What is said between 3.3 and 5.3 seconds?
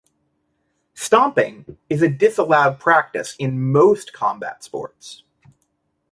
in most combat sports.